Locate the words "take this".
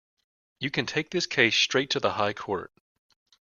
0.87-1.27